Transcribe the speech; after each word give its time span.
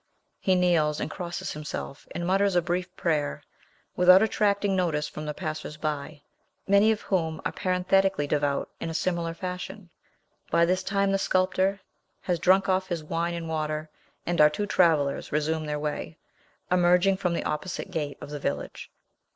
He 0.39 0.55
kneels 0.55 0.99
and 0.99 1.11
crosses 1.11 1.51
himself, 1.53 2.07
and 2.15 2.25
mutters 2.25 2.55
a 2.55 2.61
brief 2.63 2.95
prayer, 2.95 3.43
without 3.95 4.23
attracting 4.23 4.75
notice 4.75 5.07
from 5.07 5.27
the 5.27 5.33
passers 5.35 5.77
by, 5.77 6.23
many 6.67 6.91
of 6.91 7.01
whom 7.01 7.39
are 7.45 7.51
parenthetically 7.51 8.25
devout 8.25 8.71
in 8.79 8.89
a 8.89 8.95
similar 8.95 9.35
fashion. 9.35 9.91
By 10.49 10.65
this 10.65 10.81
time 10.81 11.11
the 11.11 11.19
sculptor 11.19 11.81
has 12.21 12.39
drunk 12.39 12.67
off 12.67 12.87
his 12.87 13.03
wine 13.03 13.35
and 13.35 13.47
water, 13.47 13.91
and 14.25 14.41
our 14.41 14.49
two 14.49 14.65
travellers 14.65 15.31
resume 15.31 15.65
their 15.67 15.77
way, 15.77 16.17
emerging 16.71 17.17
from 17.17 17.33
the 17.35 17.43
opposite 17.43 17.91
gate 17.91 18.17
of 18.21 18.31
the 18.31 18.39
village. 18.39 18.89